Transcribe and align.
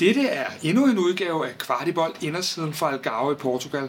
Dette 0.00 0.28
er 0.28 0.50
endnu 0.62 0.86
en 0.86 0.98
udgave 0.98 1.48
af 1.48 1.58
Kvartibold 1.58 2.14
Indersiden 2.20 2.74
fra 2.74 2.92
Algarve 2.92 3.32
i 3.32 3.34
Portugal. 3.34 3.88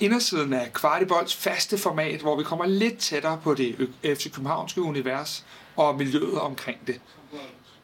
Indersiden 0.00 0.52
er 0.52 0.68
Kvartibolds 0.68 1.36
faste 1.36 1.78
format, 1.78 2.20
hvor 2.20 2.36
vi 2.36 2.42
kommer 2.42 2.66
lidt 2.66 2.98
tættere 2.98 3.40
på 3.44 3.54
det 3.54 3.90
FC 4.04 4.32
Københavnske 4.32 4.82
univers 4.82 5.44
og 5.76 5.96
miljøet 5.96 6.40
omkring 6.40 6.86
det. 6.86 7.00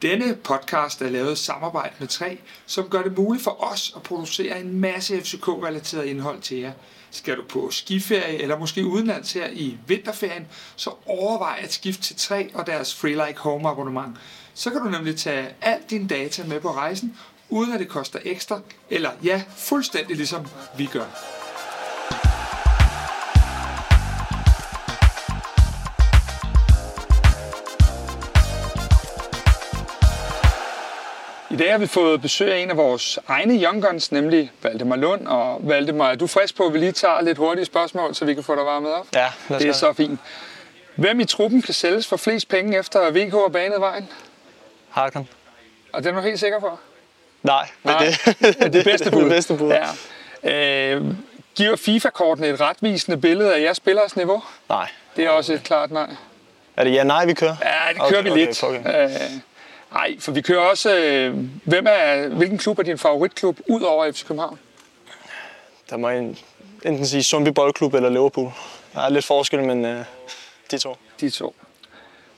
Denne 0.02 0.34
podcast 0.34 1.02
er 1.02 1.10
lavet 1.10 1.32
i 1.32 1.36
samarbejde 1.36 1.94
med 1.98 2.08
tre, 2.08 2.38
som 2.66 2.88
gør 2.88 3.02
det 3.02 3.18
muligt 3.18 3.44
for 3.44 3.72
os 3.72 3.92
at 3.96 4.02
producere 4.02 4.60
en 4.60 4.80
masse 4.80 5.20
FCK-relateret 5.20 6.04
indhold 6.04 6.40
til 6.40 6.56
jer. 6.56 6.72
Skal 7.10 7.36
du 7.36 7.42
på 7.48 7.70
skiferie 7.70 8.42
eller 8.42 8.58
måske 8.58 8.86
udenlands 8.86 9.32
her 9.32 9.48
i 9.52 9.78
vinterferien, 9.86 10.46
så 10.76 10.90
overvej 11.06 11.60
at 11.62 11.72
skifte 11.72 12.02
til 12.02 12.16
3 12.16 12.50
og 12.54 12.66
deres 12.66 12.94
Free 12.94 13.26
Like 13.26 13.38
Home 13.38 13.68
abonnement. 13.68 14.16
Så 14.54 14.70
kan 14.70 14.80
du 14.80 14.88
nemlig 14.88 15.16
tage 15.16 15.48
alt 15.62 15.90
din 15.90 16.06
data 16.06 16.44
med 16.44 16.60
på 16.60 16.72
rejsen, 16.72 17.16
uden 17.54 17.72
at 17.72 17.80
det 17.80 17.88
koster 17.88 18.18
ekstra, 18.24 18.60
eller 18.90 19.10
ja, 19.24 19.42
fuldstændig 19.56 20.16
ligesom 20.16 20.46
vi 20.78 20.86
gør. 20.86 21.04
I 31.50 31.56
dag 31.56 31.70
har 31.70 31.78
vi 31.78 31.86
fået 31.86 32.22
besøg 32.22 32.52
af 32.52 32.58
en 32.58 32.70
af 32.70 32.76
vores 32.76 33.18
egne 33.28 33.62
young 33.64 33.82
guns, 33.82 34.12
nemlig 34.12 34.52
Valdemar 34.62 34.96
Lund. 34.96 35.26
Og 35.26 35.60
Valdemar, 35.62 36.10
er 36.10 36.14
du 36.14 36.26
frisk 36.26 36.56
på, 36.56 36.66
at 36.66 36.72
vi 36.72 36.78
lige 36.78 36.92
tager 36.92 37.20
lidt 37.20 37.38
hurtige 37.38 37.64
spørgsmål, 37.64 38.14
så 38.14 38.24
vi 38.24 38.34
kan 38.34 38.42
få 38.42 38.56
dig 38.56 38.64
varmet 38.64 38.92
op? 38.92 39.06
Ja, 39.14 39.32
det 39.48 39.68
er 39.68 39.72
så 39.72 39.92
fint. 39.92 40.20
Hvem 40.96 41.20
i 41.20 41.24
truppen 41.24 41.62
kan 41.62 41.74
sælges 41.74 42.06
for 42.06 42.16
flest 42.16 42.48
penge 42.48 42.78
efter 42.78 43.10
VK 43.10 43.32
har 43.32 43.48
banet 43.48 43.80
vejen? 43.80 44.08
Harkon. 44.90 45.28
Og 45.92 46.04
det 46.04 46.10
er 46.10 46.14
du 46.14 46.20
helt 46.20 46.40
sikker 46.40 46.60
på? 46.60 46.78
Nej, 47.44 47.68
men 47.82 47.94
Nej, 47.94 48.04
det, 48.26 48.36
det 48.40 48.56
er 48.64 48.68
det 48.68 48.84
bedste 48.84 49.10
bud. 49.10 49.20
det 49.22 49.30
bedste 49.30 49.54
bud. 49.56 49.72
Ja. 50.44 50.94
Øh, 50.94 51.04
giver 51.54 51.76
FIFA-kortene 51.76 52.48
et 52.48 52.60
retvisende 52.60 53.16
billede 53.16 53.54
af 53.54 53.60
jeres 53.60 53.76
spillers 53.76 54.16
niveau? 54.16 54.42
Nej. 54.68 54.88
Det 55.16 55.24
er 55.24 55.30
også 55.30 55.52
et 55.52 55.62
klart 55.62 55.90
nej. 55.90 56.10
Er 56.76 56.84
det 56.84 56.92
ja 56.92 57.04
nej, 57.04 57.26
vi 57.26 57.34
kører? 57.34 57.56
Ja, 57.62 57.92
det 57.92 58.02
kører 58.10 58.20
Okay, 58.20 58.32
vi 58.32 58.38
lidt. 58.38 58.62
okay, 58.64 58.80
okay. 58.80 59.04
Øh, 59.04 59.20
nej, 59.92 60.16
for 60.20 60.32
vi 60.32 60.40
kører 60.40 60.60
også... 60.60 60.96
Øh, 60.96 61.36
hvem 61.64 61.86
er, 61.88 62.28
hvilken 62.28 62.58
klub 62.58 62.78
er 62.78 62.82
din 62.82 62.98
favoritklub 62.98 63.58
ud 63.68 63.82
over 63.82 64.12
FC 64.12 64.26
København? 64.26 64.58
Der 65.90 65.96
må 65.96 66.08
en, 66.08 66.38
enten 66.84 67.06
sige 67.06 67.22
Sundby 67.22 67.48
Boldklub 67.48 67.94
eller 67.94 68.08
Liverpool. 68.08 68.50
Der 68.94 69.00
er 69.00 69.08
lidt 69.08 69.24
forskel, 69.24 69.62
men 69.62 69.84
øh, 69.84 70.04
de 70.70 70.78
to. 70.78 70.96
De 71.20 71.30
to. 71.30 71.54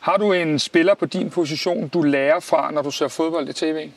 Har 0.01 0.17
du 0.17 0.33
en 0.33 0.59
spiller 0.59 0.95
på 0.95 1.07
din 1.07 1.31
position, 1.31 1.89
du 1.89 2.03
lærer 2.03 2.41
fra, 2.41 2.71
når 2.71 2.83
du 2.83 2.91
ser 2.91 3.09
fodbold 3.09 3.49
i 3.49 3.53
tv? 3.53 3.91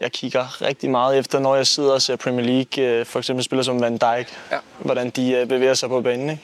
Jeg 0.00 0.12
kigger 0.12 0.62
rigtig 0.62 0.90
meget 0.90 1.18
efter, 1.18 1.38
når 1.38 1.56
jeg 1.56 1.66
sidder 1.66 1.92
og 1.92 2.02
ser 2.02 2.16
Premier 2.16 2.46
League. 2.46 2.84
øh, 2.84 3.06
For 3.06 3.18
eksempel 3.18 3.44
spillere 3.44 3.64
som 3.64 3.80
Van 3.80 3.96
Dijk. 3.96 4.36
Ja. 4.50 4.58
Hvordan 4.78 5.10
de 5.10 5.32
øh, 5.32 5.46
bevæger 5.46 5.74
sig 5.74 5.88
på 5.88 6.00
banen. 6.00 6.30
Ikke? 6.30 6.42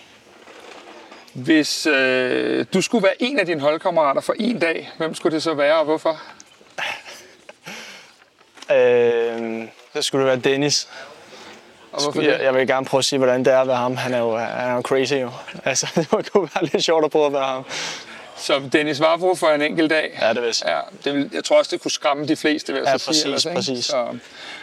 Hvis 1.34 1.86
øh, 1.86 2.66
du 2.74 2.80
skulle 2.80 3.02
være 3.02 3.22
en 3.22 3.38
af 3.38 3.46
dine 3.46 3.60
holdkammerater 3.60 4.20
for 4.20 4.34
en 4.38 4.58
dag, 4.58 4.90
hvem 4.98 5.14
skulle 5.14 5.34
det 5.34 5.42
så 5.42 5.54
være, 5.54 5.78
og 5.78 5.84
hvorfor? 5.84 6.20
Øh, 8.72 9.62
så 9.94 10.02
skulle 10.02 10.26
det 10.26 10.32
være 10.44 10.52
Dennis. 10.52 10.88
Og 11.92 12.02
hvorfor 12.02 12.20
Jeg, 12.22 12.38
det? 12.38 12.44
jeg 12.44 12.54
vil 12.54 12.66
gerne 12.66 12.86
prøve 12.86 12.98
at 12.98 13.04
sige, 13.04 13.18
hvordan 13.18 13.44
det 13.44 13.52
er 13.52 13.58
at 13.60 13.66
være 13.68 13.76
ham. 13.76 13.96
Han 13.96 14.14
er 14.14 14.18
jo, 14.18 14.36
han 14.36 14.70
er 14.70 14.74
jo 14.74 14.80
crazy 14.80 15.12
jo. 15.14 15.30
Altså, 15.64 15.86
det 15.96 16.12
må 16.12 16.22
kunne 16.32 16.48
være 16.54 16.64
lidt 16.64 16.84
sjovt 16.84 17.04
at 17.04 17.10
prøve 17.10 17.26
at 17.26 17.32
være 17.32 17.44
ham. 17.44 17.64
Så 18.36 18.62
Dennis 18.72 19.00
Vavro 19.00 19.34
for 19.34 19.46
en 19.46 19.62
enkelt 19.62 19.90
dag? 19.90 20.18
Ja, 20.22 20.28
det 20.32 20.42
vil 20.42 20.54
jeg. 20.64 20.70
Ja, 20.72 20.80
det 21.10 21.18
vil, 21.18 21.30
jeg 21.32 21.44
tror 21.44 21.58
også, 21.58 21.70
det 21.70 21.82
kunne 21.82 21.90
skræmme 21.90 22.26
de 22.26 22.36
fleste, 22.36 22.72
vil 22.72 22.78
jeg 22.84 22.88
Ja, 22.92 22.98
så 22.98 23.04
sige. 23.04 23.08
præcis, 23.08 23.24
ellers, 23.24 23.44
ikke? 23.44 23.54
præcis. 23.54 23.84
Så, 23.84 24.06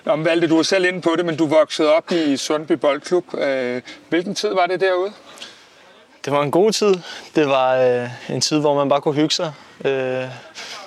Nå, 0.05 0.16
men 0.16 0.25
Valde, 0.25 0.47
du 0.47 0.55
var 0.55 0.63
selv 0.63 0.86
inde 0.86 1.02
på 1.02 1.13
det, 1.17 1.25
men 1.25 1.36
du 1.38 1.45
voksede 1.47 1.95
op 1.95 2.11
i 2.11 2.38
Sundby 2.38 2.72
Boldklub. 2.72 3.33
Øh, 3.38 3.81
hvilken 4.09 4.36
tid 4.36 4.50
var 4.53 4.66
det 4.66 4.80
derude? 4.81 5.11
Det 6.25 6.33
var 6.33 6.41
en 6.44 6.52
god 6.52 6.72
tid. 6.72 6.95
Det 7.35 7.47
var 7.47 7.75
øh, 7.75 8.09
en 8.29 8.41
tid, 8.41 8.59
hvor 8.59 8.75
man 8.75 8.90
bare 8.90 9.01
kunne 9.01 9.16
hygge 9.16 9.34
sig. 9.35 9.53
Øh, 9.85 10.24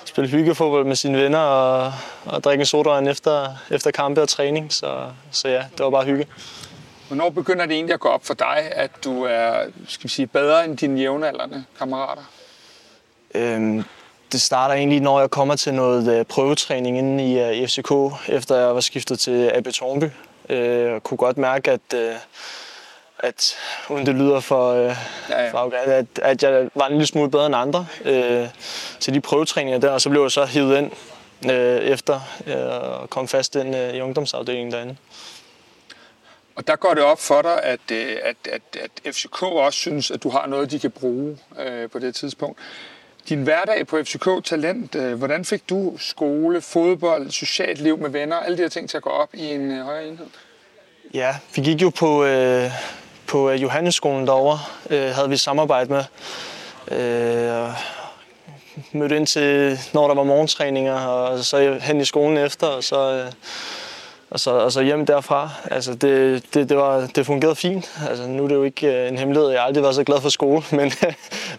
spille 0.05 0.29
hyggefodbold 0.29 0.85
med 0.85 0.95
sine 0.95 1.17
venner 1.23 1.39
og, 1.39 1.93
og 2.25 2.43
drikke 2.43 2.61
en 2.61 2.65
sodavand 2.65 3.09
efter, 3.09 3.55
efter 3.71 3.91
kampe 3.91 4.21
og 4.21 4.29
træning. 4.29 4.73
Så, 4.73 5.05
så 5.31 5.47
ja, 5.47 5.57
det 5.77 5.79
var 5.83 5.89
bare 5.89 6.05
hygge. 6.05 6.27
Hvornår 7.07 7.29
begynder 7.29 7.65
det 7.65 7.73
egentlig 7.75 7.93
at 7.93 7.99
gå 7.99 8.07
op 8.09 8.25
for 8.25 8.33
dig, 8.33 8.71
at 8.71 8.91
du 9.03 9.23
er 9.23 9.53
skal 9.87 10.03
vi 10.03 10.09
sige, 10.09 10.27
bedre 10.27 10.65
end 10.65 10.77
dine 10.77 10.99
jævnaldrende 11.01 11.63
kammerater? 11.77 12.21
Øh, 13.35 13.83
det 14.31 14.41
starter 14.41 14.75
egentlig, 14.75 14.99
når 15.01 15.19
jeg 15.19 15.29
kommer 15.29 15.55
til 15.55 15.73
noget 15.73 16.19
øh, 16.19 16.25
prøvetræning 16.25 16.97
inde 16.97 17.31
i 17.31 17.39
øh, 17.39 17.67
FCK, 17.67 17.91
efter 18.27 18.55
jeg 18.55 18.75
var 18.75 18.81
skiftet 18.81 19.19
til 19.19 19.51
AB 19.53 19.67
Tornby. 19.67 20.05
Øh, 20.49 20.91
jeg 20.91 21.03
kunne 21.03 21.17
godt 21.17 21.37
mærke, 21.37 21.71
at, 21.71 21.93
øh, 21.95 22.15
at 23.19 23.55
uden 23.89 24.05
det 24.05 24.15
lyder 24.15 24.39
for, 24.39 24.71
øh, 24.71 24.95
Ja, 25.29 25.43
ja. 25.43 25.51
for 25.51 25.75
at, 25.87 26.05
at 26.21 26.43
jeg 26.43 26.69
var 26.75 26.85
en 26.87 26.91
lille 26.91 27.07
smule 27.07 27.31
bedre 27.31 27.45
end 27.45 27.55
andre 27.55 27.87
øh, 28.05 28.47
til 28.99 29.13
de 29.13 29.21
prøvetræninger 29.21 29.79
der, 29.79 29.89
og 29.89 30.01
så 30.01 30.09
blev 30.09 30.21
jeg 30.21 30.31
så 30.31 30.45
hivet 30.45 30.77
ind 30.77 30.91
øh, 31.51 31.77
efter 31.77 32.19
øh, 32.47 32.99
og 33.01 33.09
kom 33.09 33.27
fast 33.27 33.55
ind 33.55 33.75
øh, 33.75 33.93
i 33.93 34.01
ungdomsafdelingen 34.01 34.71
derinde. 34.71 34.95
Og 36.55 36.67
der 36.67 36.75
går 36.75 36.93
det 36.93 37.03
op 37.03 37.19
for 37.19 37.41
dig, 37.41 37.63
at, 37.63 37.91
at, 37.91 38.35
at, 38.51 38.61
at 38.81 39.15
FCK 39.15 39.43
også 39.43 39.79
synes, 39.79 40.11
at 40.11 40.23
du 40.23 40.29
har 40.29 40.47
noget, 40.47 40.71
de 40.71 40.79
kan 40.79 40.91
bruge 40.91 41.37
øh, 41.59 41.89
på 41.89 41.99
det 41.99 42.15
tidspunkt. 42.15 42.59
Din 43.29 43.43
hverdag 43.43 43.87
på 43.87 43.97
FCK 44.03 44.27
Talent, 44.43 44.95
øh, 44.95 45.13
hvordan 45.13 45.45
fik 45.45 45.69
du 45.69 45.93
skole, 45.97 46.61
fodbold, 46.61 47.31
socialt 47.31 47.81
liv 47.81 47.97
med 47.97 48.09
venner, 48.09 48.35
alle 48.35 48.57
de 48.57 48.61
her 48.61 48.69
ting 48.69 48.89
til 48.89 48.97
at 48.97 49.03
gå 49.03 49.09
op 49.09 49.29
i 49.33 49.45
en 49.45 49.71
øh, 49.71 49.85
højere 49.85 50.07
enhed? 50.07 50.25
Ja, 51.13 51.35
vi 51.55 51.61
gik 51.61 51.81
jo 51.81 51.89
på, 51.89 52.25
øh, 52.25 52.71
på 53.27 53.49
øh, 53.49 53.61
Johannesskolen 53.61 54.27
derovre, 54.27 54.59
øh, 54.89 55.09
havde 55.09 55.29
vi 55.29 55.37
samarbejde 55.37 55.93
med. 55.93 56.03
Øh, 56.91 57.69
mødte 58.91 59.15
ind 59.15 59.27
til, 59.27 59.79
når 59.93 60.07
der 60.07 60.15
var 60.15 60.23
morgentræninger, 60.23 60.95
og 60.95 61.43
så 61.43 61.79
hen 61.81 62.01
i 62.01 62.05
skolen 62.05 62.37
efter, 62.37 62.67
og 62.67 62.83
så, 62.83 63.11
øh, 63.11 63.31
og 64.35 64.39
så, 64.39 64.51
og 64.51 64.71
så 64.71 64.81
hjem 64.81 65.05
derfra. 65.05 65.49
Altså, 65.71 65.93
det, 65.95 66.43
det, 66.53 66.69
det, 66.69 66.77
var, 66.77 67.07
det 67.15 67.25
fungerede 67.25 67.55
fint. 67.55 68.01
Altså, 68.09 68.27
nu 68.27 68.43
er 68.43 68.47
det 68.47 68.55
jo 68.55 68.63
ikke 68.63 68.87
øh, 68.87 69.07
en 69.07 69.17
hemmelighed, 69.17 69.49
jeg 69.49 69.59
har 69.59 69.67
aldrig 69.67 69.83
været 69.83 69.95
så 69.95 70.03
glad 70.03 70.21
for 70.21 70.29
skole, 70.29 70.63
men, 70.79 70.91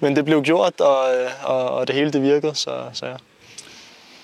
men 0.01 0.17
det 0.17 0.25
blev 0.25 0.43
gjort, 0.43 0.81
og, 0.81 1.15
øh, 1.15 1.31
og, 1.45 1.71
og 1.71 1.87
det 1.87 1.95
hele 1.95 2.13
det 2.13 2.23
virkede, 2.23 2.55
så, 2.55 2.85
så 2.93 3.07
ja. 3.07 3.17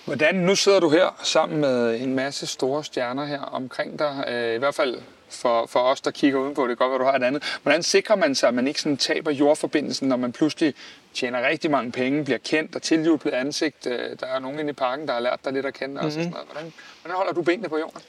Hvordan, 0.04 0.34
nu 0.34 0.54
sidder 0.54 0.80
du 0.80 0.90
her 0.90 1.20
sammen 1.22 1.60
med 1.60 2.00
en 2.00 2.14
masse 2.14 2.46
store 2.46 2.84
stjerner 2.84 3.24
her 3.24 3.40
omkring 3.40 3.98
dig, 3.98 4.24
øh, 4.28 4.54
i 4.54 4.58
hvert 4.58 4.74
fald 4.74 4.98
for, 5.30 5.66
for 5.66 5.80
os, 5.80 6.00
der 6.00 6.10
kigger 6.10 6.38
udenpå, 6.40 6.66
det 6.66 6.78
kan 6.78 6.88
godt 6.88 6.90
være, 6.90 7.06
du 7.06 7.10
har 7.12 7.18
et 7.18 7.26
andet. 7.26 7.58
Hvordan 7.62 7.82
sikrer 7.82 8.16
man 8.16 8.34
sig, 8.34 8.48
at 8.48 8.54
man 8.54 8.68
ikke 8.68 8.80
sådan 8.80 8.96
taber 8.96 9.30
jordforbindelsen, 9.30 10.08
når 10.08 10.16
man 10.16 10.32
pludselig 10.32 10.74
tjener 11.14 11.48
rigtig 11.48 11.70
mange 11.70 11.92
penge, 11.92 12.24
bliver 12.24 12.38
kendt 12.38 12.76
og 12.76 12.82
tiljublet 12.82 13.32
ansigt? 13.32 13.86
Øh, 13.86 14.16
Der 14.20 14.26
er 14.26 14.38
nogen 14.38 14.58
inde 14.58 14.70
i 14.70 14.72
parken, 14.72 15.08
der 15.08 15.12
har 15.12 15.20
lært 15.20 15.40
dig 15.44 15.52
lidt 15.52 15.66
at 15.66 15.74
kende. 15.74 15.94
Mm-hmm. 15.94 16.06
Og 16.06 16.12
sådan 16.12 16.30
noget. 16.30 16.46
Hvordan, 16.52 16.72
hvordan 17.02 17.16
holder 17.16 17.32
du 17.32 17.42
benene 17.42 17.68
på 17.68 17.78
jorden? 17.78 18.02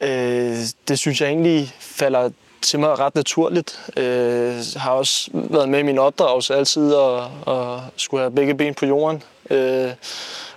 Øh, 0.00 0.56
det 0.88 0.98
synes 0.98 1.20
jeg 1.20 1.28
egentlig 1.28 1.72
falder 1.80 2.30
til 2.62 2.78
mig 2.80 2.98
ret 2.98 3.14
naturligt. 3.14 3.90
Øh, 3.96 4.54
har 4.76 4.90
også 4.90 5.30
været 5.32 5.68
med 5.68 5.78
i 5.78 5.82
min 5.82 5.98
opdragelse 5.98 6.54
altid 6.54 6.94
at, 6.94 7.22
at 7.54 7.80
skulle 7.96 8.20
have 8.20 8.30
begge 8.30 8.54
ben 8.54 8.74
på 8.74 8.86
jorden. 8.86 9.22
Øh, 9.50 9.90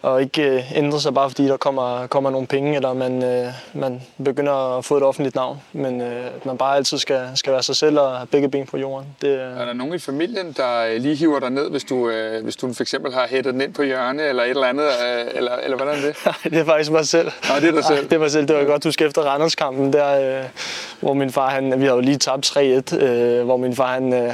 og 0.01 0.21
ikke 0.21 0.43
øh, 0.49 0.77
ændre 0.77 1.01
sig 1.01 1.13
bare 1.13 1.29
fordi 1.29 1.47
der 1.47 1.57
kommer, 1.57 2.07
kommer 2.07 2.29
nogle 2.29 2.47
penge, 2.47 2.75
eller 2.75 2.93
man, 2.93 3.23
øh, 3.23 3.47
man 3.73 4.01
begynder 4.25 4.77
at 4.77 4.85
få 4.85 4.97
et 4.97 5.03
offentligt 5.03 5.35
navn. 5.35 5.61
Men 5.73 6.01
øh, 6.01 6.25
at 6.25 6.45
man 6.45 6.57
bare 6.57 6.75
altid 6.75 6.97
skal, 6.97 7.27
skal 7.35 7.53
være 7.53 7.63
sig 7.63 7.75
selv 7.75 7.99
og 7.99 8.17
have 8.17 8.27
begge 8.27 8.49
ben 8.49 8.65
på 8.65 8.77
jorden. 8.77 9.07
Det, 9.21 9.27
øh, 9.27 9.39
Er 9.39 9.65
der 9.65 9.73
nogen 9.73 9.93
i 9.93 9.99
familien, 9.99 10.53
der 10.57 10.85
øh, 10.85 11.01
lige 11.01 11.15
hiver 11.15 11.39
dig 11.39 11.49
ned, 11.49 11.69
hvis 11.69 11.83
du, 11.83 12.09
øh, 12.09 12.43
hvis 12.43 12.55
du 12.55 12.73
for 12.73 12.83
eksempel 12.83 13.13
har 13.13 13.27
hættet 13.27 13.53
den 13.53 13.61
ind 13.61 13.73
på 13.73 13.83
hjørne, 13.83 14.23
eller 14.23 14.43
et 14.43 14.49
eller 14.49 14.67
andet, 14.67 14.85
øh, 14.85 15.25
eller, 15.35 15.51
eller 15.63 15.77
hvordan 15.77 15.95
er 15.97 16.01
det? 16.01 16.15
Nej, 16.25 16.35
det 16.43 16.57
er 16.57 16.65
faktisk 16.65 16.91
mig 16.91 17.07
selv. 17.07 17.31
Nå, 17.49 17.55
det 17.61 17.67
er 17.67 17.71
dig 17.71 17.85
selv. 17.85 17.97
Ej, 17.97 18.03
det 18.03 18.13
er 18.13 18.19
mig 18.19 18.31
selv. 18.31 18.47
Det 18.47 18.55
var 18.55 18.63
godt 18.63 18.83
huske 18.83 19.05
efter 19.05 19.21
Randers-kampen, 19.21 19.93
der, 19.93 20.39
øh, 20.39 20.45
hvor 20.99 21.13
min 21.13 21.29
far, 21.31 21.49
han, 21.49 21.79
vi 21.79 21.85
havde 21.85 21.95
jo 21.95 21.99
lige 21.99 22.17
tabt 22.17 22.57
3-1, 22.57 22.95
øh, 22.95 23.45
hvor 23.45 23.57
min 23.57 23.75
far, 23.75 23.93
han 23.93 24.13
øh, 24.13 24.33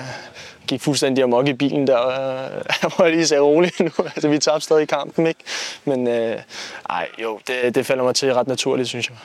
gik 0.68 0.82
fuldstændig 0.82 1.24
amok 1.24 1.48
i 1.48 1.54
bilen 1.54 1.88
der. 1.88 2.08
Øh, 2.08 2.64
jeg 2.82 2.92
må 3.00 3.06
lige 3.06 3.28
sige 3.28 3.40
roligt 3.40 3.80
nu. 3.80 3.92
altså, 4.06 4.28
vi 4.28 4.40
tabte 4.40 4.62
stadig 4.62 4.88
kampen, 4.88 5.28
ikke? 5.28 5.40
Men 5.86 6.08
øh, 6.08 6.38
ej, 6.90 7.08
jo, 7.22 7.40
det, 7.48 7.76
det 7.76 7.86
falder 7.86 8.04
mig 8.04 8.16
til 8.16 8.34
ret 8.34 8.48
naturligt, 8.48 8.88
synes 8.88 9.10
jeg. 9.10 9.18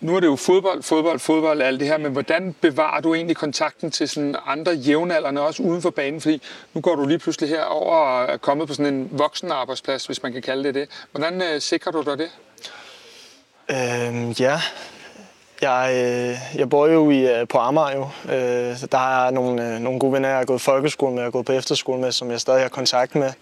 Nu 0.00 0.16
er 0.16 0.20
det 0.20 0.26
jo 0.26 0.36
fodbold, 0.36 0.82
fodbold, 0.82 1.18
fodbold, 1.18 1.62
alt 1.62 1.80
det 1.80 1.88
her, 1.88 1.98
men 1.98 2.12
hvordan 2.12 2.54
bevarer 2.60 3.00
du 3.00 3.14
egentlig 3.14 3.36
kontakten 3.36 3.90
til 3.90 4.08
sådan 4.08 4.36
andre 4.46 4.72
jævnaldrende, 4.72 5.40
også 5.40 5.62
uden 5.62 5.82
for 5.82 5.90
banen? 5.90 6.20
Fordi 6.20 6.42
nu 6.74 6.80
går 6.80 6.94
du 6.94 7.06
lige 7.06 7.18
pludselig 7.18 7.50
herover 7.50 7.96
og 7.96 8.32
er 8.32 8.36
kommet 8.36 8.68
på 8.68 8.74
sådan 8.74 8.94
en 8.94 9.08
voksen 9.12 9.52
arbejdsplads, 9.52 10.06
hvis 10.06 10.22
man 10.22 10.32
kan 10.32 10.42
kalde 10.42 10.64
det 10.64 10.74
det. 10.74 10.88
Hvordan 11.10 11.42
øh, 11.42 11.60
sikrer 11.60 11.92
du 11.92 12.02
dig 12.02 12.18
det? 12.18 12.30
Øhm, 13.70 14.30
ja, 14.30 14.60
jeg, 15.62 15.90
øh, 15.94 16.58
jeg 16.58 16.70
bor 16.70 16.86
jo 16.86 17.10
i, 17.10 17.40
øh, 17.40 17.48
på 17.48 17.58
Amager 17.58 17.96
jo. 17.96 18.32
Øh, 18.34 18.76
så 18.76 18.86
der 18.86 18.98
har 18.98 19.22
jeg 19.22 19.32
nogle, 19.32 19.74
øh, 19.74 19.80
nogle 19.80 19.98
gode 19.98 20.12
venner, 20.12 20.28
jeg 20.28 20.38
har 20.38 20.44
gået 20.44 20.58
i 20.58 20.62
folkeskole 20.62 21.12
med, 21.12 21.20
jeg 21.20 21.26
har 21.26 21.30
gået 21.30 21.46
på 21.46 21.52
efterskole 21.52 22.00
med, 22.00 22.12
som 22.12 22.30
jeg 22.30 22.40
stadig 22.40 22.62
har 22.62 22.68
kontakt 22.68 23.14
med. 23.14 23.32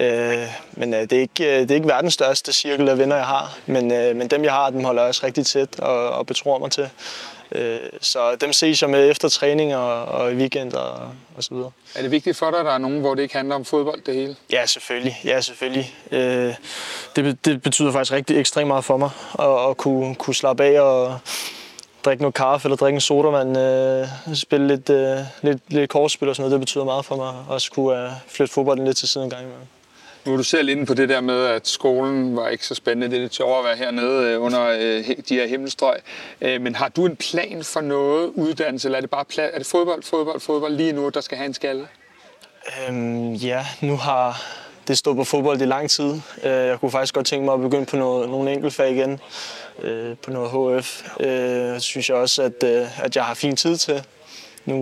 Øh, 0.00 0.46
men 0.72 0.94
øh, 0.94 1.00
det, 1.00 1.12
er 1.12 1.20
ikke, 1.20 1.54
øh, 1.54 1.60
det 1.62 1.70
er 1.70 1.74
ikke 1.74 1.88
verdens 1.88 2.14
største 2.14 2.52
cirkel 2.52 2.88
af 2.88 2.98
venner, 2.98 3.16
jeg 3.16 3.26
har. 3.26 3.58
Men, 3.66 3.92
øh, 3.92 4.16
men 4.16 4.28
dem, 4.28 4.44
jeg 4.44 4.52
har, 4.52 4.70
dem 4.70 4.84
holder 4.84 5.02
jeg 5.02 5.08
også 5.08 5.26
rigtig 5.26 5.46
tæt 5.46 5.80
og, 5.80 6.10
og 6.10 6.26
betror 6.26 6.58
mig 6.58 6.70
til. 6.70 6.90
Øh, 7.52 7.78
så 8.00 8.36
dem 8.36 8.52
ses 8.52 8.82
jeg 8.82 8.90
med 8.90 9.10
efter 9.10 9.28
træning 9.28 9.76
og, 9.76 10.04
og 10.04 10.32
i 10.32 10.34
weekend 10.34 10.72
og, 10.72 10.92
og 11.36 11.44
så 11.44 11.54
videre. 11.54 11.70
Er 11.94 12.02
det 12.02 12.10
vigtigt 12.10 12.36
for 12.36 12.50
dig, 12.50 12.58
at 12.58 12.64
der 12.64 12.72
er 12.72 12.78
nogen, 12.78 13.00
hvor 13.00 13.14
det 13.14 13.22
ikke 13.22 13.34
handler 13.34 13.54
om 13.54 13.64
fodbold 13.64 14.00
det 14.06 14.14
hele? 14.14 14.36
Ja, 14.52 14.66
selvfølgelig. 14.66 15.20
Ja, 15.24 15.40
selvfølgelig. 15.40 15.94
Øh, 16.10 16.54
det, 17.16 17.44
det 17.44 17.62
betyder 17.62 17.92
faktisk 17.92 18.12
rigtig 18.12 18.40
ekstremt 18.40 18.68
meget 18.68 18.84
for 18.84 18.96
mig 18.96 19.10
at, 19.38 19.70
at 19.70 19.76
kunne, 19.76 20.14
kunne 20.14 20.34
slappe 20.34 20.64
af 20.64 20.80
og 20.80 21.18
drikke 22.04 22.22
noget 22.22 22.34
kaffe 22.34 22.66
eller 22.66 22.76
drikke 22.76 22.96
en 22.96 23.00
sodavand, 23.00 23.58
øh, 23.58 24.36
spille 24.36 24.68
lidt, 24.68 24.90
øh, 24.90 25.18
lidt, 25.42 25.62
lidt 25.68 25.90
kortspil 25.90 26.28
og 26.28 26.36
sådan 26.36 26.42
noget. 26.42 26.52
Det 26.52 26.60
betyder 26.60 26.84
meget 26.84 27.04
for 27.04 27.16
mig 27.16 27.28
at 27.28 27.34
også 27.48 27.70
kunne 27.70 28.04
øh, 28.04 28.10
flytte 28.28 28.54
fodbolden 28.54 28.84
lidt 28.84 28.96
til 28.96 29.08
siden 29.08 29.26
en 29.26 29.30
gang 29.30 29.42
imellem. 29.42 29.66
Nu 30.24 30.32
er 30.32 30.36
du 30.36 30.42
selv 30.42 30.68
inde 30.68 30.86
på 30.86 30.94
det 30.94 31.08
der 31.08 31.20
med, 31.20 31.44
at 31.46 31.68
skolen 31.68 32.36
var 32.36 32.48
ikke 32.48 32.66
så 32.66 32.74
spændende. 32.74 33.10
Det 33.10 33.16
er 33.16 33.20
lidt 33.20 33.34
sjovere 33.34 33.58
at 33.58 33.64
være 33.64 33.76
hernede 33.76 34.32
øh, 34.32 34.42
under 34.42 34.66
øh, 34.68 35.04
de 35.28 35.34
her 35.34 35.46
himmelstrøg. 35.46 35.96
Øh, 36.40 36.60
men 36.60 36.74
har 36.74 36.88
du 36.88 37.06
en 37.06 37.16
plan 37.16 37.64
for 37.64 37.80
noget 37.80 38.30
uddannelse, 38.34 38.88
eller 38.88 38.96
er 38.96 39.00
det 39.00 39.10
bare 39.10 39.24
pla- 39.32 39.54
er 39.54 39.58
det 39.58 39.66
fodbold, 39.66 40.02
fodbold, 40.02 40.40
fodbold 40.40 40.72
lige 40.72 40.92
nu, 40.92 41.08
der 41.08 41.20
skal 41.20 41.38
have 41.38 41.46
en 41.46 41.54
skalle? 41.54 41.88
Øhm, 42.88 43.32
ja, 43.32 43.66
nu 43.80 43.96
har 43.96 44.42
det 44.88 44.98
stået 44.98 45.16
på 45.16 45.24
fodbold 45.24 45.60
i 45.60 45.64
lang 45.64 45.90
tid. 45.90 46.14
Jeg 46.44 46.80
kunne 46.80 46.90
faktisk 46.90 47.14
godt 47.14 47.26
tænke 47.26 47.44
mig 47.44 47.54
at 47.54 47.60
begynde 47.60 47.86
på 47.86 47.96
noget, 47.96 48.28
nogle 48.28 48.52
enkeltfag 48.52 48.90
igen, 48.92 49.20
på 50.22 50.30
noget 50.30 50.80
HF. 50.80 51.02
Det 51.20 51.82
synes 51.82 52.08
jeg 52.08 52.16
også, 52.16 52.42
at, 52.42 52.64
at 53.02 53.16
jeg 53.16 53.24
har 53.24 53.34
fin 53.34 53.56
tid 53.56 53.76
til. 53.76 54.02
Nu, 54.64 54.76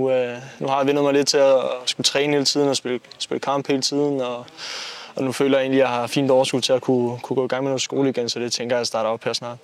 nu 0.59 0.69
har 0.69 0.79
jeg 0.79 0.87
vendt 0.87 1.03
mig 1.03 1.13
lidt 1.13 1.29
til 1.29 1.39
at 1.39 1.61
skulle 1.87 2.05
træne 2.05 2.33
hele 2.33 2.45
tiden 2.45 2.69
og 2.69 2.77
spille, 2.77 3.01
spille 3.19 3.41
kamp 3.41 3.69
hele 3.69 3.83
tiden. 3.83 4.21
Og, 4.21 4.47
og 5.19 5.25
nu 5.25 5.33
føler 5.33 5.59
jeg 5.59 5.65
egentlig, 5.65 5.83
at 5.83 5.89
jeg 5.89 5.95
har 5.95 6.07
fint 6.07 6.31
overskud 6.31 6.61
til 6.61 6.73
at 6.73 6.83
kunne, 6.83 7.19
kunne 7.23 7.37
gå 7.37 7.45
i 7.45 7.49
gang 7.49 7.63
med 7.63 7.71
noget 7.71 7.83
skole 7.83 8.09
igen, 8.09 8.29
så 8.29 8.41
det 8.41 8.53
tænker 8.53 8.77
jeg, 8.77 8.81
at 8.81 8.87
starte 8.87 9.07
op 9.07 9.25
her 9.25 9.33
snart. 9.33 9.59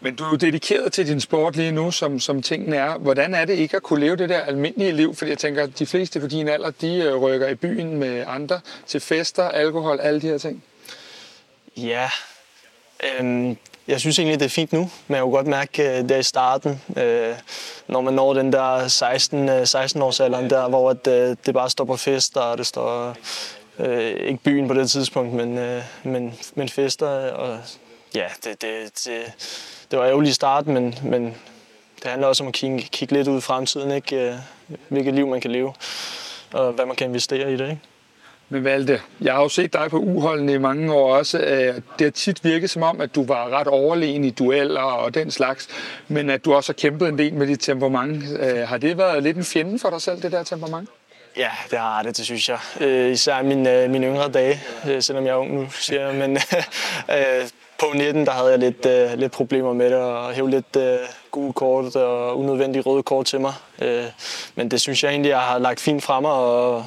Men 0.00 0.16
du 0.16 0.24
er 0.24 0.28
jo 0.30 0.36
dedikeret 0.36 0.92
til 0.92 1.06
din 1.06 1.20
sport 1.20 1.56
lige 1.56 1.72
nu, 1.72 1.90
som, 1.90 2.20
som 2.20 2.42
tingene 2.42 2.76
er. 2.76 2.98
Hvordan 2.98 3.34
er 3.34 3.44
det 3.44 3.54
ikke 3.54 3.76
at 3.76 3.82
kunne 3.82 4.00
leve 4.00 4.16
det 4.16 4.28
der 4.28 4.40
almindelige 4.40 4.92
liv? 4.92 5.14
Fordi 5.14 5.30
jeg 5.30 5.38
tænker, 5.38 5.62
at 5.62 5.78
de 5.78 5.86
fleste 5.86 6.20
på 6.20 6.26
din 6.26 6.48
alder, 6.48 6.70
de 6.70 6.96
øh, 6.96 7.16
rykker 7.16 7.48
i 7.48 7.54
byen 7.54 7.96
med 7.96 8.24
andre 8.26 8.60
til 8.86 9.00
fester, 9.00 9.48
alkohol, 9.48 10.00
alle 10.00 10.20
de 10.20 10.26
her 10.26 10.38
ting. 10.38 10.64
Ja, 11.76 12.10
øhm, 13.18 13.56
jeg 13.88 14.00
synes 14.00 14.18
egentlig, 14.18 14.40
det 14.40 14.44
er 14.44 14.50
fint 14.50 14.72
nu, 14.72 14.90
men 15.08 15.14
jeg 15.14 15.22
kunne 15.22 15.32
godt 15.32 15.46
mærke 15.46 15.98
øh, 15.98 16.08
det 16.08 16.18
i 16.18 16.22
starten, 16.22 16.82
øh, 16.96 17.34
når 17.88 18.00
man 18.00 18.14
når 18.14 18.34
den 18.34 18.52
der 18.52 18.88
16, 18.88 19.66
16 19.66 20.02
års 20.02 20.20
alderen 20.20 20.50
der, 20.50 20.68
hvor 20.68 20.90
at, 20.90 21.06
øh, 21.06 21.36
det 21.46 21.54
bare 21.54 21.70
står 21.70 21.84
på 21.84 21.96
fester, 21.96 22.40
og 22.40 22.58
det 22.58 22.66
står 22.66 23.16
øh, 23.78 24.10
ikke 24.10 24.42
byen 24.44 24.68
på 24.68 24.74
det 24.74 24.90
tidspunkt, 24.90 25.32
men, 25.32 25.58
øh, 25.58 25.82
men, 26.04 26.34
men 26.54 26.68
fester. 26.68 27.30
Og 27.30 27.58
ja, 28.14 28.26
det, 28.44 28.62
det, 28.62 29.04
det, 29.04 29.22
det 29.90 29.98
var 29.98 30.04
ærgerligt 30.04 30.30
i 30.30 30.34
starten, 30.34 30.74
men, 30.74 30.94
men 31.02 31.24
det 32.02 32.10
handler 32.10 32.28
også 32.28 32.44
om 32.44 32.48
at 32.48 32.54
kigge, 32.54 32.80
kigge 32.80 33.14
lidt 33.14 33.28
ud 33.28 33.38
i 33.38 33.40
fremtiden, 33.40 33.90
ikke? 33.90 34.28
Øh, 34.28 34.34
Hvilket 34.88 35.14
liv 35.14 35.26
man 35.26 35.40
kan 35.40 35.50
leve, 35.50 35.72
og 36.52 36.72
hvad 36.72 36.86
man 36.86 36.96
kan 36.96 37.06
investere 37.06 37.52
i 37.52 37.56
det. 37.56 37.70
Ikke? 37.70 37.80
Men 38.48 38.64
Valde, 38.64 39.00
jeg 39.20 39.34
har 39.34 39.42
jo 39.42 39.48
set 39.48 39.72
dig 39.72 39.90
på 39.90 39.98
uholdene 39.98 40.52
i 40.52 40.58
mange 40.58 40.92
år 40.92 41.16
også. 41.16 41.38
Øh, 41.38 41.74
det 41.74 42.04
har 42.04 42.10
tit 42.10 42.44
virket 42.44 42.70
som 42.70 42.82
om, 42.82 43.00
at 43.00 43.14
du 43.14 43.24
var 43.24 43.48
ret 43.48 43.66
overlegen 43.66 44.24
i 44.24 44.30
dueller 44.30 44.80
og 44.80 45.14
den 45.14 45.30
slags, 45.30 45.68
men 46.08 46.30
at 46.30 46.44
du 46.44 46.54
også 46.54 46.72
har 46.72 46.74
kæmpet 46.74 47.08
en 47.08 47.18
del 47.18 47.34
med 47.34 47.46
dit 47.46 47.60
temperament. 47.60 48.24
Øh, 48.40 48.58
har 48.68 48.78
det 48.78 48.98
været 48.98 49.22
lidt 49.22 49.36
en 49.36 49.44
fjende 49.44 49.78
for 49.78 49.90
dig 49.90 50.02
selv, 50.02 50.22
det 50.22 50.32
der 50.32 50.42
temperament? 50.42 50.88
Ja, 51.36 51.50
det 51.70 51.78
har 51.78 52.02
det, 52.02 52.16
det 52.16 52.24
synes 52.24 52.48
jeg. 52.48 52.58
Øh, 52.80 53.12
især 53.12 53.42
mine, 53.42 53.82
øh, 53.82 53.90
mine 53.90 54.06
yngre 54.06 54.28
dage, 54.28 54.60
øh, 54.88 55.02
selvom 55.02 55.26
jeg 55.26 55.32
er 55.32 55.36
ung 55.36 55.54
nu, 55.54 55.70
siger 55.70 56.06
jeg. 56.06 56.14
Men 56.14 56.36
øh, 57.16 57.48
på 57.78 57.86
19, 57.94 58.26
der 58.26 58.32
havde 58.32 58.50
jeg 58.50 58.58
lidt, 58.58 58.86
øh, 58.86 59.18
lidt 59.18 59.32
problemer 59.32 59.72
med 59.72 59.90
det, 59.90 59.98
og 59.98 60.32
hæve 60.32 60.50
lidt 60.50 60.76
øh, 60.76 60.98
gode 61.30 61.52
kort 61.52 61.96
og 61.96 62.38
unødvendige 62.38 62.82
røde 62.82 63.02
kort 63.02 63.26
til 63.26 63.40
mig. 63.40 63.52
Øh, 63.82 64.04
men 64.54 64.70
det 64.70 64.80
synes 64.80 65.04
jeg 65.04 65.10
egentlig, 65.10 65.28
jeg 65.28 65.40
har 65.40 65.58
lagt 65.58 65.80
fint 65.80 66.02
frem 66.02 66.24
og 66.24 66.84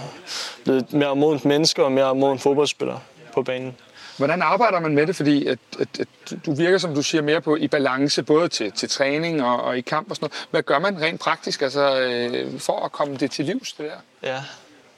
blevet 0.63 0.93
mere 0.93 1.15
modent 1.15 1.45
menneske 1.45 1.83
og 1.83 1.91
mere 1.91 2.15
modent 2.15 2.41
fodboldspiller 2.41 2.97
på 3.33 3.43
banen. 3.43 3.75
Hvordan 4.17 4.41
arbejder 4.41 4.79
man 4.79 4.95
med 4.95 5.07
det? 5.07 5.15
Fordi 5.15 5.47
at, 5.47 5.59
at, 5.79 5.87
at 5.99 6.07
du 6.45 6.53
virker, 6.53 6.77
som 6.77 6.95
du 6.95 7.01
siger, 7.01 7.21
mere 7.21 7.41
på 7.41 7.55
i 7.55 7.67
balance, 7.67 8.23
både 8.23 8.47
til, 8.47 8.71
til 8.71 8.89
træning 8.89 9.43
og, 9.43 9.63
og 9.63 9.77
i 9.77 9.81
kamp 9.81 10.09
og 10.09 10.15
sådan 10.15 10.25
noget. 10.25 10.47
Hvad 10.51 10.63
gør 10.63 10.79
man 10.79 11.01
rent 11.01 11.21
praktisk 11.21 11.61
altså, 11.61 11.99
øh, 11.99 12.59
for 12.59 12.85
at 12.85 12.91
komme 12.91 13.17
det 13.17 13.31
til 13.31 13.45
livs, 13.45 13.73
det 13.73 13.85
der? 13.85 14.29
Ja, 14.29 14.43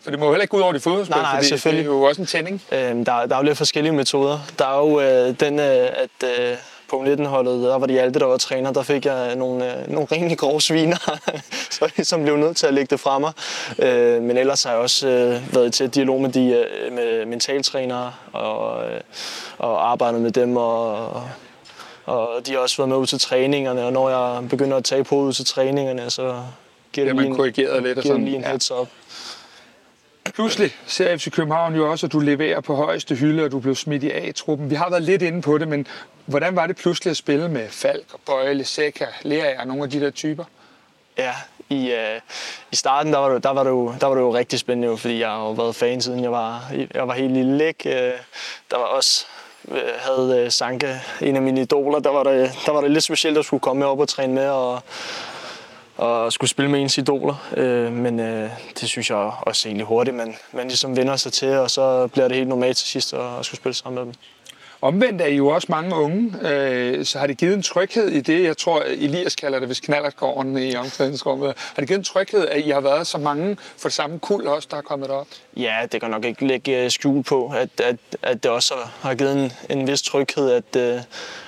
for 0.02 0.12
det 0.12 0.20
må 0.20 0.26
jo 0.26 0.32
heller 0.32 0.42
ikke 0.42 0.52
gå 0.52 0.58
ud 0.58 0.62
over 0.62 0.74
de 0.74 0.80
fodboldspil, 0.80 1.16
nej, 1.16 1.22
nej, 1.22 1.36
fordi 1.36 1.48
selvfølgelig. 1.48 1.86
det 1.86 1.92
er 1.92 1.96
jo 1.96 2.04
også 2.04 2.22
en 2.22 2.28
tænding. 2.28 2.62
Øhm, 2.72 3.06
der, 3.06 3.26
der 3.26 3.36
er 3.36 3.40
jo 3.40 3.46
lidt 3.46 3.58
forskellige 3.58 3.94
metoder. 3.94 4.40
Der 4.60 4.66
er 4.66 4.78
jo 4.78 5.02
øh, 5.02 5.40
den, 5.40 5.60
øh, 5.60 5.90
at 6.04 6.24
øh, 6.24 6.58
på 6.90 7.04
19-holdet, 7.04 7.64
der 7.64 7.78
var 7.78 7.88
de 7.88 8.02
Alte, 8.02 8.20
der 8.20 8.26
var 8.26 8.38
træner, 8.38 8.72
der 8.72 8.84
fik 8.84 9.06
jeg 9.06 9.36
nogle, 9.36 9.82
øh, 9.82 9.92
nogle 9.92 10.08
rimelig 10.12 10.38
grove 10.38 10.62
sviner, 10.62 11.20
så 11.72 11.92
ligesom 11.96 12.24
blev 12.24 12.38
nødt 12.38 12.58
til 12.58 12.68
at 12.68 12.74
lægge 12.74 12.88
det 12.90 13.00
fra 13.00 13.20
mig. 13.20 13.32
Øh, 13.80 14.22
men 14.22 14.38
ellers 14.38 14.64
har 14.64 14.72
jeg 14.72 14.80
også 14.80 15.08
øh, 15.08 15.56
været 15.56 15.74
til 15.74 15.90
dialog 15.90 16.22
med, 16.22 16.30
de, 16.30 16.66
øh, 16.86 16.94
med 16.94 17.26
mentaltrænere 17.26 18.14
og, 18.34 18.84
øh, 18.84 19.02
og 19.58 19.92
arbejdet 19.92 20.22
med 20.22 20.32
dem 20.32 20.58
og, 20.58 21.22
og 22.06 22.30
de 22.46 22.52
har 22.52 22.60
også 22.60 22.78
været 22.78 22.90
med 22.90 22.98
ud 22.98 23.06
til 23.06 23.20
træningerne, 23.20 23.86
og 23.86 23.94
når 23.94 24.10
jeg 24.10 24.50
begynder 24.50 24.78
at 24.78 24.84
tage 24.84 25.04
på 25.04 25.16
ud 25.16 25.34
til 25.34 25.46
træningerne, 25.46 26.10
så 26.10 26.42
giver 26.94 27.08
det 27.08 27.16
lige 27.16 27.28
en, 27.28 27.84
lidt 27.84 27.98
og 27.98 28.04
sådan. 28.04 28.26
lige 28.26 28.38
en 28.38 28.44
heads 28.44 28.72
up. 28.72 28.88
Pludselig 30.38 30.76
ser 30.88 31.18
FC 31.18 31.32
København 31.32 31.76
jo 31.76 31.92
også, 31.92 32.06
at 32.06 32.12
du 32.12 32.20
leverer 32.20 32.62
på 32.62 32.76
højeste 32.76 33.16
hylde, 33.16 33.44
og 33.44 33.52
du 33.52 33.60
blev 33.60 33.76
smidt 33.76 34.04
i 34.04 34.12
A-truppen. 34.12 34.70
Vi 34.70 34.76
har 34.76 34.90
været 34.90 35.04
lidt 35.04 35.22
inde 35.22 35.42
på 35.42 35.58
det, 35.58 35.68
men 35.68 35.88
hvordan 36.26 36.56
var 36.56 36.68
det 36.68 36.76
pludselig 36.76 37.12
at 37.12 37.18
spille 37.18 37.50
med 37.50 37.70
Falk 37.70 38.14
og 38.14 38.20
Bøjle, 38.26 38.64
Seca, 38.64 39.08
Lea 39.22 39.62
og 39.62 39.68
nogle 39.68 39.84
af 39.84 39.90
de 39.90 40.00
der 40.00 40.10
typer? 40.10 40.44
Ja, 41.18 41.34
i, 41.70 41.92
øh, 41.92 42.20
i 42.72 42.76
starten 42.76 43.14
der 43.14 43.20
var, 43.20 43.30
det, 43.30 43.44
der, 43.44 43.50
var 43.50 43.64
det 43.64 43.70
jo, 43.70 43.94
der 44.02 44.08
var 44.08 44.16
det 44.16 44.22
jo 44.22 44.36
rigtig 44.36 44.60
spændende, 44.60 44.88
jo, 44.88 44.96
fordi 44.96 45.20
jeg 45.20 45.30
har 45.30 45.54
været 45.54 45.76
fan 45.76 46.02
siden 46.02 46.24
jeg 46.24 46.32
var, 46.32 46.72
jeg 46.94 47.08
var 47.08 47.14
helt 47.14 47.34
lille. 47.34 47.68
Ikke? 47.68 47.90
Øh, 47.90 48.14
der 48.72 48.78
var 48.78 48.86
også 48.86 49.26
øh, 49.72 49.78
havde 49.98 50.44
øh, 50.46 50.52
Sanke, 50.52 51.02
en 51.22 51.36
af 51.36 51.42
mine 51.42 51.62
idoler, 51.62 52.00
der 52.00 52.10
var 52.10 52.24
det, 52.24 52.52
der 52.66 52.72
var 52.72 52.82
det 52.82 52.92
lidt 52.92 53.04
specielt 53.04 53.38
at 53.38 53.46
skulle 53.46 53.62
komme 53.62 53.86
op 53.86 54.00
og 54.00 54.10
træne 54.10 54.34
med, 54.34 54.50
og, 54.50 54.84
og 55.98 56.34
skulle 56.34 56.50
spille 56.50 56.72
med 56.72 56.82
ens 56.82 56.98
idoler. 56.98 57.48
Øh, 57.58 57.92
men 57.92 58.20
øh, 58.20 58.50
det 58.80 58.90
synes 58.90 59.10
jeg 59.10 59.32
også 59.42 59.70
egentlig 59.70 59.86
hurtigt, 59.86 60.16
man, 60.16 60.36
man 60.54 60.68
ligesom 60.68 60.98
vender 60.98 61.16
sig 61.16 61.34
til, 61.34 61.50
og 61.50 61.72
så 61.72 62.08
bliver 62.08 62.28
det 62.28 62.38
helt 62.38 62.50
normalt 62.50 62.78
til 62.78 62.88
sidst 62.88 63.14
at, 63.14 63.40
at 63.40 63.46
skulle 63.46 63.60
spille 63.60 63.74
sammen 63.74 63.96
med 63.96 64.06
dem. 64.06 64.14
Omvendt 64.82 65.22
er 65.22 65.26
I 65.26 65.36
jo 65.36 65.48
også 65.48 65.68
mange 65.70 65.96
unge, 65.96 66.34
øh, 66.50 67.06
så 67.06 67.20
har 67.20 67.28
det 67.28 67.38
givet 67.38 67.54
en 67.54 67.62
tryghed 67.62 68.10
i 68.10 68.22
det, 68.22 68.44
jeg 68.44 68.58
tror 68.58 68.84
Elias 68.88 69.36
kalder 69.36 69.60
det, 69.60 69.68
hvis 69.68 69.80
knallertgården 69.80 70.58
i 70.58 70.76
omklædningsrummet. 70.76 71.54
Har 71.58 71.82
det 71.82 71.88
givet 71.88 71.98
en 71.98 72.04
tryghed, 72.04 72.48
at 72.48 72.66
I 72.66 72.70
har 72.70 72.82
været 72.82 73.08
så 73.08 73.18
mange 73.18 73.58
for 73.78 73.90
samme 73.90 74.20
kul 74.20 74.48
også, 74.48 74.68
der 74.72 74.78
er 74.78 74.82
kommet 74.82 75.10
op? 75.10 75.28
Ja, 75.58 75.76
det 75.92 76.02
kan 76.02 76.10
nok 76.10 76.26
ikke 76.26 76.48
lægge 76.48 76.84
øh, 76.84 76.92
skjul 76.92 77.24
på, 77.24 77.54
at, 77.56 77.70
at, 77.84 77.96
at 78.22 78.44
det 78.44 78.52
også 78.52 78.74
har 79.02 79.16
givet 79.16 79.32
en, 79.70 79.78
en 79.80 79.88
vis 79.88 80.02
tryghed, 80.02 80.52
at, 80.52 80.76
øh, 80.78 81.02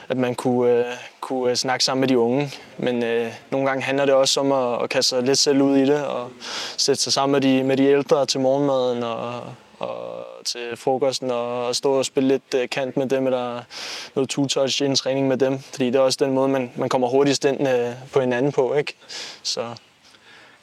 at 0.10 0.18
man 0.18 0.36
kunne, 0.36 0.72
øh, 0.72 0.86
kunne 1.20 1.56
snakke 1.56 1.86
sammen 1.86 2.00
med 2.00 2.08
de 2.08 2.20
unge. 2.20 2.52
Men 2.78 3.04
øh, 3.04 3.32
nogle 3.52 3.68
gange 3.68 3.84
handler 3.84 4.06
det 4.06 4.14
også 4.14 4.40
om 4.40 4.52
at, 4.52 4.84
at 4.84 4.90
kaste 4.90 5.10
sig 5.10 5.24
lidt 5.24 5.38
selv 5.38 5.62
ud 5.62 5.78
i 5.78 5.86
det, 5.86 6.06
og 6.06 6.32
sætte 6.78 7.02
sig 7.02 7.14
sammen 7.14 7.32
med 7.32 7.42
de, 7.42 7.64
med 7.64 7.78
de 7.78 7.86
ældre 7.86 8.26
til 8.26 8.40
morgenmaden, 8.40 9.04
og, 9.04 9.42
og 9.80 10.26
til 10.46 10.78
frokosten 10.78 11.32
og 11.32 11.76
stå 11.76 11.94
og 11.94 12.06
spille 12.06 12.30
lidt 12.30 12.54
øh, 12.56 12.70
kant 12.70 12.98
med 12.98 13.08
dem, 13.08 13.26
eller 13.26 13.62
noget 14.16 14.38
two-touch 14.38 14.84
i 14.84 14.86
en 14.86 14.96
træning 14.96 15.28
med 15.28 15.38
dem. 15.38 15.60
Fordi 15.60 15.86
det 15.86 15.96
er 15.96 16.00
også 16.00 16.26
den 16.26 16.34
måde, 16.34 16.50
man, 16.50 16.72
man 16.76 16.90
kommer 16.90 17.08
hurtigst 17.08 17.46
ind 17.46 17.68
øh, 17.68 17.92
på 18.14 18.20
hinanden 18.20 18.52
på. 18.52 18.74
Ikke? 18.74 18.96
Så. 19.44 19.76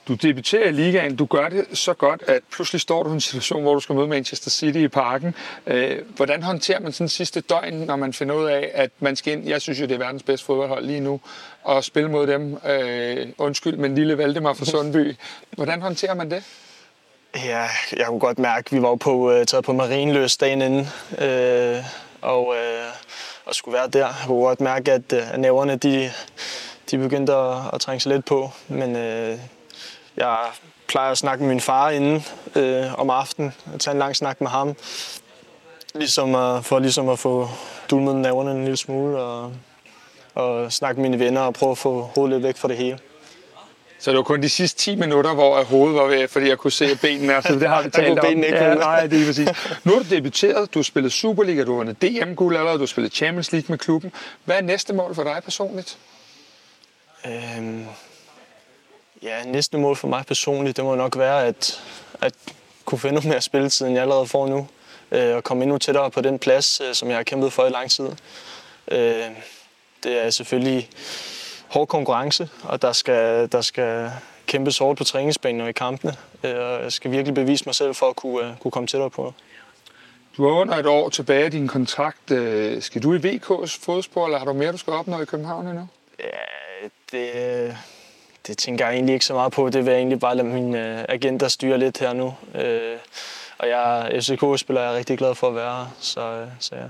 Du 0.09 0.15
debuterer 0.15 0.69
i 0.69 0.73
ligaen, 0.73 1.17
du 1.17 1.27
gør 1.27 1.49
det 1.49 1.67
så 1.73 1.95
godt, 1.95 2.23
at 2.27 2.43
pludselig 2.53 2.81
står 2.81 3.03
du 3.03 3.11
i 3.11 3.13
en 3.13 3.21
situation, 3.21 3.63
hvor 3.63 3.75
du 3.75 3.81
skal 3.81 3.95
møde 3.95 4.09
Manchester 4.09 4.51
City 4.51 4.79
i 4.79 4.89
parken. 4.89 5.35
Øh, 5.67 5.99
hvordan 6.17 6.43
håndterer 6.43 6.81
man 6.81 6.93
sådan 6.93 7.09
sidste 7.09 7.41
døgn, 7.41 7.75
når 7.75 7.97
man 7.97 8.13
finder 8.13 8.35
ud 8.35 8.45
af, 8.45 8.71
at 8.75 8.91
man 9.01 9.17
skal 9.17 9.33
ind, 9.33 9.49
jeg 9.49 9.63
synes 9.63 9.81
jo, 9.81 9.87
det 9.87 9.95
er 9.95 9.99
verdens 9.99 10.23
bedste 10.23 10.47
fodboldhold 10.47 10.87
lige 10.87 11.01
nu, 11.01 11.21
og 11.63 11.85
spille 11.85 12.11
mod 12.11 12.27
dem, 12.27 12.59
undskyld, 13.39 13.77
men 13.77 13.95
lille 13.95 14.19
Valdemar 14.19 14.53
fra 14.53 14.65
Sundby. 14.65 15.17
Hvordan 15.51 15.83
håndterer 15.83 16.15
man 16.15 16.31
det? 16.31 16.45
Ja, 17.45 17.66
jeg 17.97 18.07
kunne 18.07 18.19
godt 18.19 18.38
mærke, 18.38 18.66
at 18.66 18.73
vi 18.73 18.83
var 18.83 18.95
på, 18.95 19.12
uh, 19.12 19.45
taget 19.45 19.64
på 19.64 19.73
Marienløs 19.73 20.37
dagen 20.37 20.62
inden, 20.62 20.88
uh, 21.11 21.85
og, 22.21 22.47
uh, 22.47 22.55
og 23.45 23.55
skulle 23.55 23.78
være 23.78 23.88
der. 23.88 24.07
Jeg 24.07 24.14
kunne 24.26 24.43
godt 24.43 24.61
mærke, 24.61 24.93
at 24.93 25.12
uh, 25.12 25.38
næverne 25.38 25.76
de, 25.76 26.12
de 26.90 26.99
begyndte 26.99 27.35
at, 27.35 27.57
at 27.73 27.81
trænge 27.81 28.00
sig 28.00 28.12
lidt 28.12 28.25
på. 28.25 28.50
Men 28.69 28.90
uh, 28.97 29.38
jeg 30.16 30.38
plejer 30.88 31.11
at 31.11 31.19
snakke 31.19 31.45
med 31.45 31.49
min 31.49 31.61
far 31.61 31.90
inden 31.90 32.25
uh, 32.57 33.00
om 33.00 33.11
aftenen, 33.11 33.55
og 33.75 33.81
tage 33.81 33.93
en 33.93 33.99
lang 33.99 34.16
snak 34.16 34.40
med 34.40 34.49
ham, 34.49 34.76
ligesom 35.95 36.35
at, 36.35 36.64
for 36.64 36.78
ligesom 36.78 37.09
at 37.09 37.19
få 37.19 37.49
dulmet 37.90 38.16
næverne 38.16 38.50
en 38.50 38.61
lille 38.61 38.76
smule, 38.76 39.19
og, 39.19 39.52
og 40.35 40.73
snakke 40.73 41.00
med 41.00 41.11
mine 41.11 41.25
venner 41.25 41.40
og 41.40 41.55
prøve 41.55 41.73
at 41.73 41.78
få 41.78 42.11
hovedet 42.14 42.35
lidt 42.35 42.47
væk 42.47 42.57
fra 42.57 42.69
det 42.69 42.76
hele. 42.76 42.99
Så 44.07 44.11
det 44.11 44.17
var 44.17 44.23
kun 44.23 44.43
de 44.43 44.49
sidste 44.49 44.79
10 44.79 44.97
minutter, 44.97 45.35
hvor 45.35 45.65
hovedet 45.65 45.97
var 45.97 46.07
ved, 46.07 46.29
fordi 46.29 46.49
jeg 46.49 46.59
kunne 46.59 46.71
se 46.73 46.97
benene, 46.97 47.43
så 47.43 47.55
det 47.61 47.69
har 47.69 47.83
vi 47.83 47.91
talt 47.91 48.19
om. 48.19 48.27
ikke 48.27 48.57
ja, 48.57 48.75
nej, 48.75 49.07
det 49.07 49.23
er 49.23 49.27
præcis. 49.27 49.49
Nu 49.85 49.93
har 49.93 49.99
du 49.99 50.05
debuteret, 50.11 50.75
du 50.75 50.79
har 50.79 50.85
spillet 50.85 51.13
Superliga, 51.13 51.65
du 51.65 51.71
har 51.71 51.77
vundet 51.77 52.03
DM-guld 52.03 52.57
allerede, 52.57 52.79
du 52.79 52.83
har 52.83 52.87
spillet 52.87 53.13
Champions 53.13 53.53
League 53.53 53.67
med 53.69 53.79
klubben. 53.79 54.13
Hvad 54.45 54.57
er 54.57 54.61
næste 54.61 54.93
mål 54.93 55.15
for 55.15 55.23
dig 55.23 55.41
personligt? 55.45 55.99
Øhm, 57.27 57.87
ja, 59.23 59.45
næste 59.45 59.79
mål 59.79 59.97
for 59.97 60.09
mig 60.09 60.25
personligt, 60.27 60.77
det 60.77 60.85
må 60.85 60.95
nok 60.95 61.19
være 61.19 61.47
at, 61.47 61.83
at 62.21 62.35
kunne 62.85 62.99
finde 62.99 63.15
noget 63.15 63.29
mere 63.29 63.41
spilletid, 63.41 63.87
end 63.87 63.95
jeg 63.95 64.03
allerede 64.03 64.27
får 64.27 64.47
nu. 64.47 64.69
Øh, 65.13 65.37
og 65.37 65.45
komme 65.45 65.63
endnu 65.63 65.79
tættere 65.79 66.11
på 66.11 66.21
den 66.21 66.39
plads, 66.39 66.81
øh, 66.81 66.95
som 66.95 67.09
jeg 67.09 67.17
har 67.17 67.23
kæmpet 67.23 67.53
for 67.53 67.67
i 67.67 67.71
lang 67.71 67.91
tid. 67.91 68.09
Øh, 68.89 69.25
det 70.05 70.25
er 70.25 70.31
selvfølgelig 70.31 70.89
hård 71.69 71.89
konkurrence, 71.89 72.49
og 72.65 72.83
der 72.83 72.93
skal, 72.93 73.53
der 73.53 73.61
skal 73.61 74.11
kæmpes 74.47 74.79
hårdt 74.79 74.99
på 74.99 75.05
træningsbanen 75.05 75.61
og 75.61 75.69
i 75.69 75.73
kampene. 75.73 76.17
Øh, 76.45 76.57
og 76.57 76.83
jeg 76.83 76.93
skal 76.93 77.11
virkelig 77.11 77.35
bevise 77.35 77.65
mig 77.67 77.75
selv 77.75 77.95
for 77.95 78.07
at 78.07 78.17
kunne, 78.17 78.49
uh, 78.49 78.59
kunne 78.61 78.71
komme 78.71 78.87
tættere 78.87 79.11
på. 79.11 79.35
Du 80.37 80.49
har 80.49 80.51
under 80.51 80.77
et 80.77 80.87
år 80.87 81.09
tilbage 81.09 81.45
af 81.45 81.51
din 81.51 81.69
kontrakt. 81.69 82.31
Øh, 82.31 82.83
skal 82.83 83.03
du 83.03 83.15
i 83.15 83.17
VK's 83.17 83.79
fodspor, 83.85 84.25
eller 84.25 84.39
har 84.39 84.45
du 84.45 84.53
mere, 84.53 84.73
du 84.73 84.77
skal 84.77 84.93
opnå 84.93 85.21
i 85.21 85.25
København 85.25 85.67
endnu? 85.67 85.89
Ja, 86.21 86.89
det, 87.13 87.77
det 88.47 88.59
tænker 88.59 88.87
jeg 88.87 88.95
egentlig 88.95 89.13
ikke 89.13 89.25
så 89.25 89.35
meget 89.35 89.53
på. 89.53 89.71
Det 89.71 89.85
vil 89.85 89.91
jeg 89.91 89.99
egentlig 89.99 90.21
bare 90.21 90.37
lade 90.37 90.49
min 90.49 90.75
uh, 90.75 91.05
agenter 91.09 91.49
styre 91.49 91.79
lidt 91.79 91.99
her 91.99 92.13
nu. 92.13 92.35
Og 93.59 93.69
jeg 93.69 94.11
FCK-spiller 94.23 94.83
jeg 94.83 94.93
er 94.93 94.97
rigtig 94.97 95.19
glad 95.19 95.35
for 95.35 95.49
at 95.49 95.55
være 95.55 95.91
så, 96.01 96.47
så 96.61 96.75
ja. 96.77 96.83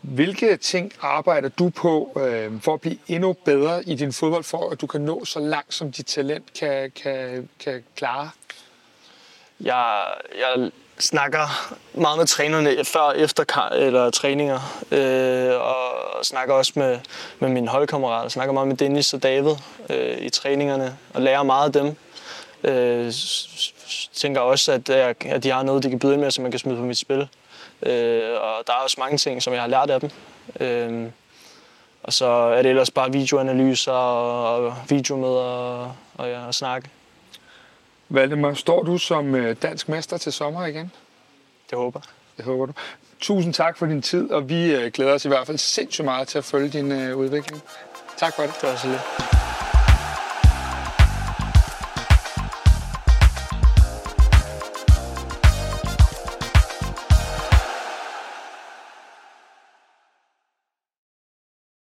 Hvilke 0.00 0.56
ting 0.56 0.92
arbejder 1.00 1.48
du 1.48 1.68
på 1.68 2.20
øh, 2.26 2.62
for 2.62 2.74
at 2.74 2.80
blive 2.80 2.98
endnu 3.08 3.32
bedre 3.32 3.88
i 3.88 3.94
din 3.94 4.12
fodbold, 4.12 4.44
for 4.44 4.70
at 4.70 4.80
du 4.80 4.86
kan 4.86 5.00
nå 5.00 5.24
så 5.24 5.40
langt, 5.40 5.74
som 5.74 5.92
dit 5.92 6.06
talent 6.06 6.52
kan, 6.60 6.90
kan, 7.02 7.48
kan 7.60 7.84
klare? 7.96 8.30
Jeg, 9.60 10.04
jeg 10.38 10.70
snakker 10.98 11.76
meget 11.94 12.18
med 12.18 12.26
trænerne 12.26 12.84
før 12.84 13.00
og 13.00 13.18
efter 13.18 13.72
eller 13.72 14.10
træninger, 14.10 14.84
øh, 14.90 15.60
og 15.60 16.24
snakker 16.24 16.54
også 16.54 16.72
med, 16.76 16.98
med 17.38 17.48
mine 17.48 17.68
holdkammerater. 17.68 18.22
Jeg 18.22 18.30
snakker 18.30 18.52
meget 18.52 18.68
med 18.68 18.76
Dennis 18.76 19.14
og 19.14 19.22
David 19.22 19.54
øh, 19.90 20.18
i 20.18 20.30
træningerne, 20.30 20.96
og 21.14 21.22
lærer 21.22 21.42
meget 21.42 21.76
af 21.76 21.82
dem. 21.82 21.96
Øh, 22.64 23.12
tænker 24.12 24.40
også, 24.40 24.72
at, 24.72 24.88
jeg, 24.88 25.26
at 25.26 25.42
de 25.42 25.50
har 25.50 25.62
noget, 25.62 25.82
de 25.82 25.90
kan 25.90 25.98
byde 25.98 26.12
ind 26.12 26.20
med, 26.20 26.30
som 26.30 26.42
man 26.42 26.50
kan 26.50 26.58
smide 26.58 26.76
på 26.76 26.84
mit 26.84 26.98
spil. 26.98 27.28
Øh, 27.82 28.40
og 28.40 28.66
der 28.66 28.72
er 28.72 28.82
også 28.84 28.96
mange 28.98 29.18
ting, 29.18 29.42
som 29.42 29.52
jeg 29.52 29.62
har 29.62 29.68
lært 29.68 29.90
af 29.90 30.00
dem. 30.00 30.10
Øh, 30.60 31.10
og 32.02 32.12
så 32.12 32.26
er 32.26 32.62
det 32.62 32.68
ellers 32.68 32.90
bare 32.90 33.12
videoanalyser 33.12 33.92
og, 33.92 34.64
og 34.64 34.74
videomøder 34.88 35.40
og, 35.40 35.92
og, 36.14 36.28
ja, 36.28 36.46
og 36.46 36.54
snakke. 36.54 36.90
Valdemar, 38.08 38.54
står 38.54 38.82
du 38.82 38.98
som 38.98 39.34
øh, 39.34 39.56
dansk 39.62 39.88
mester 39.88 40.16
til 40.16 40.32
sommer 40.32 40.66
igen? 40.66 40.92
Det 41.70 41.78
håber 41.78 42.00
Det 42.36 42.44
håber 42.44 42.66
du. 42.66 42.72
Tusind 43.20 43.54
tak 43.54 43.78
for 43.78 43.86
din 43.86 44.02
tid, 44.02 44.30
og 44.30 44.48
vi 44.48 44.74
øh, 44.74 44.92
glæder 44.92 45.14
os 45.14 45.24
i 45.24 45.28
hvert 45.28 45.46
fald 45.46 45.58
sindssygt 45.58 46.04
meget 46.04 46.28
til 46.28 46.38
at 46.38 46.44
følge 46.44 46.68
din 46.68 46.92
øh, 46.92 47.16
udvikling. 47.16 47.62
Tak 48.18 48.36
for 48.36 48.42
det. 48.42 48.54
Det 48.60 48.68
var 48.68 48.76
så 48.76 48.88
lidt. 48.88 49.39